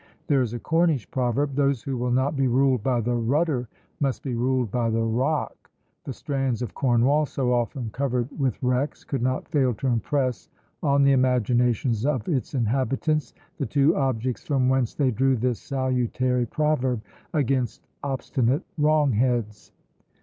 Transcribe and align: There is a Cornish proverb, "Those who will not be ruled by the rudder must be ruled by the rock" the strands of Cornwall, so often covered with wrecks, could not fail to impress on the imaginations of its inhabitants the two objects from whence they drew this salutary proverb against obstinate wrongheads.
There 0.25 0.41
is 0.41 0.51
a 0.55 0.59
Cornish 0.59 1.07
proverb, 1.11 1.53
"Those 1.53 1.83
who 1.83 1.95
will 1.95 2.09
not 2.09 2.35
be 2.35 2.47
ruled 2.47 2.81
by 2.81 3.01
the 3.01 3.13
rudder 3.13 3.67
must 3.99 4.23
be 4.23 4.33
ruled 4.33 4.71
by 4.71 4.89
the 4.89 5.03
rock" 5.03 5.69
the 6.05 6.11
strands 6.11 6.63
of 6.63 6.73
Cornwall, 6.73 7.27
so 7.27 7.53
often 7.53 7.91
covered 7.91 8.27
with 8.39 8.57
wrecks, 8.63 9.03
could 9.03 9.21
not 9.21 9.47
fail 9.49 9.75
to 9.75 9.85
impress 9.85 10.49
on 10.81 11.03
the 11.03 11.11
imaginations 11.11 12.03
of 12.03 12.27
its 12.27 12.55
inhabitants 12.55 13.35
the 13.59 13.65
two 13.67 13.95
objects 13.95 14.41
from 14.43 14.69
whence 14.69 14.95
they 14.95 15.11
drew 15.11 15.35
this 15.35 15.59
salutary 15.59 16.47
proverb 16.47 16.99
against 17.31 17.85
obstinate 18.03 18.63
wrongheads. 18.79 19.71